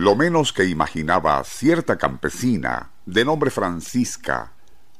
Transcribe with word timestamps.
Lo 0.00 0.16
menos 0.16 0.52
que 0.54 0.64
imaginaba 0.64 1.44
cierta 1.44 1.98
campesina 1.98 2.88
de 3.04 3.22
nombre 3.22 3.50
Francisca 3.50 4.52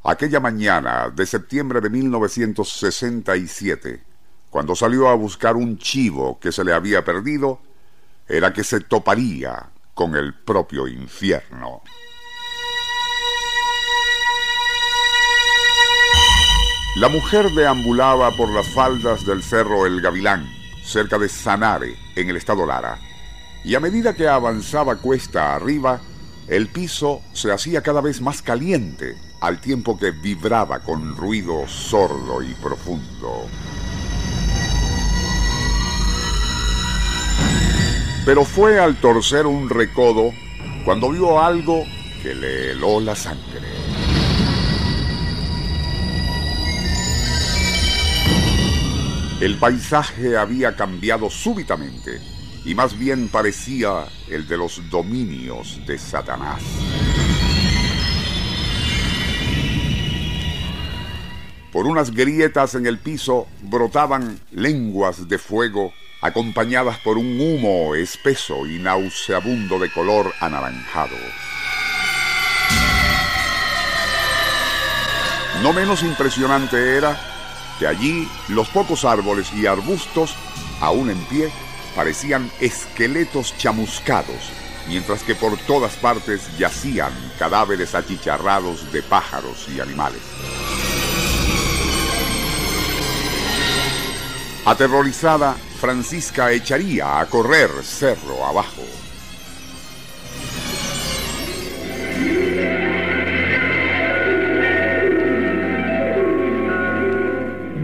aquella 0.04 0.40
mañana 0.40 1.08
de 1.08 1.24
septiembre 1.24 1.80
de 1.80 1.88
1967, 1.88 4.04
cuando 4.50 4.76
salió 4.76 5.08
a 5.08 5.14
buscar 5.14 5.56
un 5.56 5.78
chivo 5.78 6.38
que 6.38 6.52
se 6.52 6.64
le 6.64 6.74
había 6.74 7.02
perdido, 7.02 7.62
era 8.28 8.52
que 8.52 8.62
se 8.62 8.80
toparía 8.80 9.70
con 9.94 10.16
el 10.16 10.34
propio 10.34 10.86
infierno. 10.86 11.80
La 16.96 17.08
mujer 17.08 17.50
deambulaba 17.52 18.36
por 18.36 18.50
las 18.50 18.68
faldas 18.74 19.24
del 19.24 19.42
cerro 19.42 19.86
El 19.86 20.02
Gavilán, 20.02 20.46
cerca 20.84 21.16
de 21.16 21.30
Sanare, 21.30 21.96
en 22.16 22.28
el 22.28 22.36
estado 22.36 22.66
Lara, 22.66 22.98
y 23.64 23.74
a 23.74 23.80
medida 23.80 24.14
que 24.14 24.26
avanzaba 24.26 24.96
cuesta 24.96 25.54
arriba, 25.54 26.00
el 26.48 26.68
piso 26.68 27.22
se 27.32 27.52
hacía 27.52 27.82
cada 27.82 28.00
vez 28.00 28.20
más 28.20 28.42
caliente, 28.42 29.16
al 29.40 29.60
tiempo 29.60 29.98
que 29.98 30.10
vibraba 30.10 30.80
con 30.80 31.16
ruido 31.16 31.66
sordo 31.68 32.42
y 32.42 32.54
profundo. 32.54 33.46
Pero 38.24 38.44
fue 38.44 38.78
al 38.78 38.96
torcer 38.96 39.46
un 39.46 39.68
recodo 39.68 40.32
cuando 40.84 41.10
vio 41.10 41.40
algo 41.40 41.84
que 42.22 42.34
le 42.34 42.72
heló 42.72 43.00
la 43.00 43.14
sangre. 43.14 43.68
El 49.40 49.56
paisaje 49.58 50.36
había 50.36 50.76
cambiado 50.76 51.30
súbitamente 51.30 52.20
y 52.64 52.74
más 52.74 52.98
bien 52.98 53.28
parecía 53.28 54.06
el 54.28 54.46
de 54.46 54.56
los 54.56 54.90
dominios 54.90 55.80
de 55.86 55.98
Satanás. 55.98 56.62
Por 61.72 61.86
unas 61.86 62.10
grietas 62.10 62.74
en 62.74 62.86
el 62.86 62.98
piso 62.98 63.46
brotaban 63.62 64.40
lenguas 64.50 65.28
de 65.28 65.38
fuego 65.38 65.92
acompañadas 66.20 66.98
por 66.98 67.16
un 67.16 67.40
humo 67.40 67.94
espeso 67.94 68.66
y 68.66 68.78
nauseabundo 68.78 69.78
de 69.78 69.90
color 69.90 70.32
anaranjado. 70.40 71.16
No 75.62 75.72
menos 75.72 76.02
impresionante 76.02 76.96
era 76.96 77.18
que 77.78 77.86
allí 77.86 78.28
los 78.48 78.68
pocos 78.68 79.04
árboles 79.04 79.52
y 79.54 79.66
arbustos, 79.66 80.34
aún 80.80 81.10
en 81.10 81.18
pie, 81.26 81.50
parecían 81.94 82.50
esqueletos 82.60 83.56
chamuscados, 83.58 84.50
mientras 84.88 85.22
que 85.22 85.34
por 85.34 85.56
todas 85.58 85.92
partes 85.94 86.42
yacían 86.58 87.12
cadáveres 87.38 87.94
achicharrados 87.94 88.92
de 88.92 89.02
pájaros 89.02 89.66
y 89.74 89.80
animales. 89.80 90.20
Aterrorizada, 94.64 95.56
Francisca 95.80 96.52
echaría 96.52 97.18
a 97.18 97.26
correr 97.26 97.70
cerro 97.82 98.44
abajo. 98.46 98.82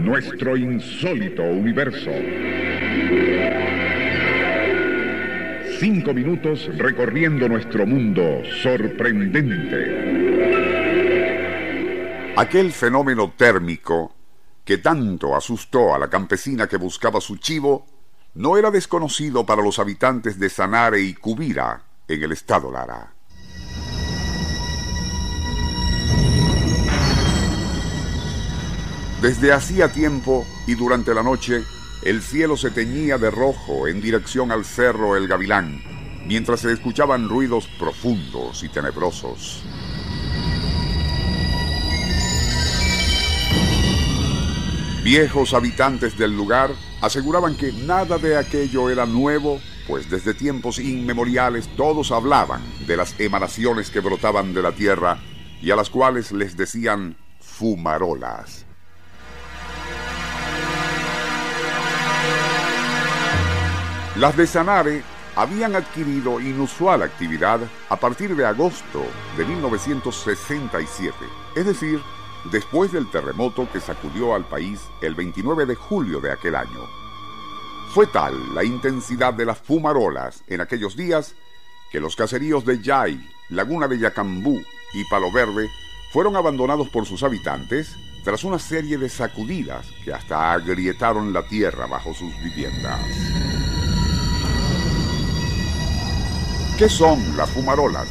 Nuestro 0.03 0.55
insólito 0.55 1.43
universo. 1.43 2.11
Cinco 5.79 6.13
minutos 6.13 6.69
recorriendo 6.75 7.47
nuestro 7.47 7.85
mundo 7.85 8.41
sorprendente. 8.63 10.07
Aquel 12.35 12.71
fenómeno 12.71 13.33
térmico 13.37 14.15
que 14.65 14.79
tanto 14.79 15.35
asustó 15.35 15.93
a 15.93 15.99
la 15.99 16.09
campesina 16.09 16.67
que 16.67 16.77
buscaba 16.77 17.21
su 17.21 17.37
chivo, 17.37 17.85
no 18.33 18.57
era 18.57 18.71
desconocido 18.71 19.45
para 19.45 19.61
los 19.61 19.77
habitantes 19.79 20.39
de 20.39 20.49
Sanare 20.49 20.99
y 20.99 21.13
Cubira, 21.13 21.83
en 22.07 22.23
el 22.23 22.31
estado 22.31 22.71
Lara. 22.71 23.13
Desde 29.21 29.53
hacía 29.53 29.91
tiempo 29.91 30.45
y 30.65 30.75
durante 30.75 31.13
la 31.13 31.23
noche, 31.23 31.63
el 32.03 32.21
cielo 32.21 32.57
se 32.57 32.69
teñía 32.69 33.17
de 33.17 33.31
rojo 33.31 33.87
en 33.87 34.01
dirección 34.01 34.51
al 34.51 34.65
cerro 34.65 35.15
El 35.15 35.27
Gavilán, 35.27 35.81
mientras 36.27 36.61
se 36.61 36.71
escuchaban 36.71 37.27
ruidos 37.27 37.67
profundos 37.79 38.63
y 38.63 38.69
tenebrosos. 38.69 39.63
Viejos 45.03 45.53
habitantes 45.53 46.17
del 46.17 46.35
lugar 46.35 46.71
aseguraban 47.01 47.55
que 47.55 47.71
nada 47.71 48.17
de 48.17 48.37
aquello 48.37 48.89
era 48.89 49.05
nuevo, 49.05 49.59
pues 49.87 50.09
desde 50.09 50.33
tiempos 50.33 50.79
inmemoriales 50.79 51.69
todos 51.77 52.11
hablaban 52.11 52.61
de 52.85 52.97
las 52.97 53.17
emanaciones 53.17 53.89
que 53.89 54.01
brotaban 54.01 54.53
de 54.53 54.61
la 54.61 54.73
tierra 54.73 55.17
y 55.61 55.71
a 55.71 55.77
las 55.77 55.89
cuales 55.89 56.33
les 56.33 56.57
decían 56.57 57.15
fumarolas. 57.39 58.66
Las 64.19 64.35
de 64.35 64.47
Sanare 64.47 65.03
habían 65.35 65.75
adquirido 65.75 66.39
inusual 66.39 67.03
actividad 67.03 67.59
a 67.87 67.97
partir 67.97 68.35
de 68.35 68.47
agosto 68.47 69.05
de 69.37 69.45
1967, 69.45 71.15
es 71.55 71.65
decir, 71.67 72.01
después 72.51 72.91
del 72.91 73.11
terremoto 73.11 73.69
que 73.71 73.79
sacudió 73.79 74.33
al 74.33 74.43
país 74.43 74.81
el 75.01 75.13
29 75.13 75.67
de 75.67 75.75
julio 75.75 76.19
de 76.19 76.31
aquel 76.31 76.55
año. 76.55 76.79
Fue 77.93 78.07
tal 78.07 78.55
la 78.55 78.63
intensidad 78.63 79.35
de 79.35 79.45
las 79.45 79.59
fumarolas 79.59 80.43
en 80.47 80.61
aquellos 80.61 80.97
días 80.97 81.35
que 81.91 81.99
los 81.99 82.15
caseríos 82.15 82.65
de 82.65 82.81
Yay, 82.81 83.23
Laguna 83.49 83.87
de 83.87 83.99
Yacambú 83.99 84.59
y 84.95 85.03
Palo 85.11 85.31
Verde 85.31 85.69
fueron 86.11 86.35
abandonados 86.35 86.89
por 86.89 87.05
sus 87.05 87.21
habitantes 87.21 87.95
tras 88.23 88.43
una 88.43 88.57
serie 88.57 88.97
de 88.97 89.09
sacudidas 89.09 89.85
que 90.03 90.11
hasta 90.11 90.53
agrietaron 90.53 91.33
la 91.33 91.47
tierra 91.47 91.85
bajo 91.85 92.15
sus 92.15 92.35
viviendas. 92.41 92.99
¿Qué 96.77 96.89
son 96.89 97.35
las 97.35 97.49
fumarolas? 97.49 98.07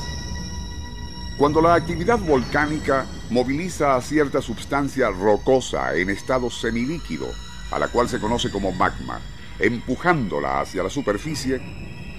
Cuando 1.39 1.63
la 1.63 1.75
actividad 1.75 2.19
volcánica 2.19 3.07
moviliza 3.31 3.95
a 3.95 4.01
cierta 4.01 4.43
sustancia 4.43 5.09
rocosa 5.09 5.95
en 5.95 6.11
estado 6.11 6.51
semilíquido, 6.51 7.29
a 7.71 7.79
la 7.79 7.87
cual 7.87 8.09
se 8.09 8.19
conoce 8.19 8.51
como 8.51 8.73
magma, 8.73 9.21
empujándola 9.61 10.61
hacia 10.61 10.83
la 10.83 10.91
superficie, 10.91 11.61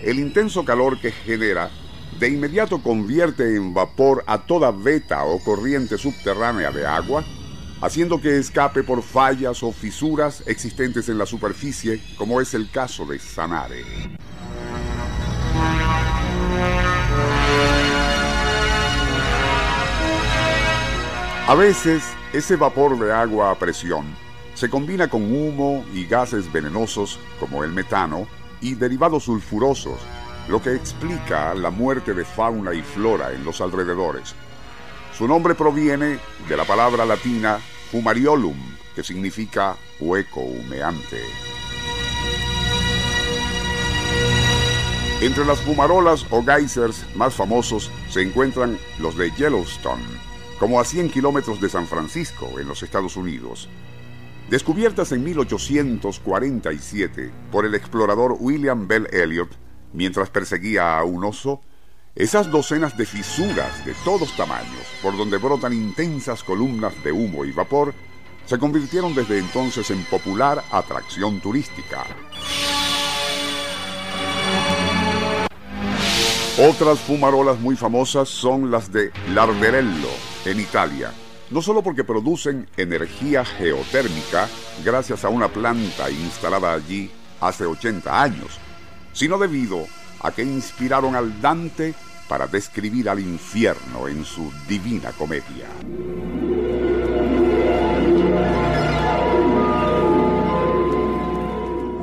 el 0.02 0.19
intenso 0.19 0.63
calor 0.63 1.02
que 1.02 1.12
genera 1.12 1.69
de 2.18 2.30
inmediato 2.30 2.81
convierte 2.81 3.58
en 3.58 3.74
vapor 3.74 4.24
a 4.25 4.46
toda 4.46 4.72
veta 4.72 5.25
o 5.25 5.44
corriente 5.44 5.97
subterránea 5.97 6.72
de 6.72 6.88
agua, 6.88 7.25
haciendo 7.81 8.22
que 8.22 8.38
escape 8.38 8.84
por 8.84 9.03
fallas 9.03 9.64
o 9.64 9.74
fisuras 9.74 10.44
existentes 10.46 11.09
en 11.09 11.18
la 11.18 11.25
superficie, 11.25 12.02
como 12.18 12.40
es 12.40 12.53
el 12.53 12.72
caso 12.72 13.06
de 13.06 13.19
Sanare. 13.19 13.84
A 21.47 21.56
veces, 21.56 22.03
ese 22.34 22.58
vapor 22.58 23.00
de 23.00 23.13
agua 23.13 23.52
a 23.52 23.56
presión 23.56 24.06
se 24.53 24.69
combina 24.69 25.08
con 25.08 25.24
humo 25.34 25.85
y 25.94 26.06
gases 26.06 26.52
venenosos 26.52 27.19
como 27.40 27.63
el 27.63 27.72
metano 27.72 28.28
y 28.59 28.75
derivados 28.75 29.24
sulfurosos, 29.24 29.97
lo 30.50 30.62
que 30.62 30.75
explica 30.75 31.53
la 31.53 31.69
muerte 31.69 32.14
de 32.14 32.25
fauna 32.25 32.73
y 32.73 32.82
flora 32.82 33.32
en 33.32 33.46
los 33.46 33.61
alrededores. 33.61 34.35
Su 35.17 35.26
nombre 35.26 35.55
proviene 35.55 36.20
de 36.50 36.58
la 36.58 36.66
palabra 36.66 37.05
latina 37.05 37.59
fumariolum, 37.91 38.58
que 38.93 39.03
significa 39.03 39.78
hueco 40.02 40.41
humeante. 40.41 41.22
Entre 45.22 45.46
las 45.46 45.61
fumarolas 45.61 46.25
o 46.29 46.43
geysers 46.43 47.05
más 47.16 47.34
famosos 47.34 47.90
se 48.09 48.22
encuentran 48.22 48.78
los 48.99 49.17
de 49.17 49.31
Yellowstone, 49.31 50.03
como 50.59 50.79
a 50.79 50.85
100 50.85 51.09
kilómetros 51.09 51.59
de 51.59 51.69
San 51.69 51.87
Francisco, 51.87 52.59
en 52.59 52.67
los 52.67 52.84
Estados 52.84 53.17
Unidos. 53.17 53.67
Descubiertas 54.49 55.11
en 55.11 55.23
1847 55.23 57.31
por 57.52 57.66
el 57.66 57.73
explorador 57.73 58.37
William 58.40 58.87
Bell 58.87 59.08
Elliot 59.11 59.49
mientras 59.93 60.29
perseguía 60.29 60.97
a 60.97 61.03
un 61.03 61.23
oso, 61.23 61.61
esas 62.16 62.49
docenas 62.52 62.97
de 62.97 63.05
fisuras 63.05 63.85
de 63.85 63.93
todos 64.03 64.35
tamaños, 64.35 64.85
por 65.02 65.16
donde 65.17 65.37
brotan 65.37 65.73
intensas 65.73 66.43
columnas 66.43 66.93
de 67.03 67.11
humo 67.11 67.46
y 67.46 67.52
vapor, 67.52 67.93
se 68.46 68.58
convirtieron 68.58 69.14
desde 69.14 69.40
entonces 69.40 69.91
en 69.91 70.03
popular 70.05 70.64
atracción 70.72 71.40
turística. 71.41 72.05
Otras 76.59 76.97
fumarolas 76.97 77.59
muy 77.59 77.75
famosas 77.75 78.29
son 78.29 78.71
las 78.71 78.91
de 78.91 79.11
Larderello, 79.31 80.09
en 80.43 80.59
Italia. 80.59 81.11
No 81.51 81.61
solo 81.61 81.83
porque 81.83 82.03
producen 82.03 82.67
energía 82.77 83.45
geotérmica 83.45 84.49
gracias 84.83 85.23
a 85.23 85.29
una 85.29 85.49
planta 85.49 86.09
instalada 86.09 86.73
allí 86.73 87.11
hace 87.41 87.63
80 87.67 88.23
años, 88.23 88.57
sino 89.13 89.37
debido 89.37 89.85
a 90.19 90.31
que 90.31 90.41
inspiraron 90.41 91.15
al 91.15 91.39
Dante 91.39 91.93
para 92.27 92.47
describir 92.47 93.07
al 93.07 93.19
infierno 93.19 94.07
en 94.07 94.25
su 94.25 94.51
divina 94.67 95.11
comedia. 95.11 95.67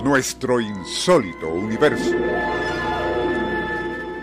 Nuestro 0.05 0.61
insólito 0.61 1.49
universo. 1.49 2.15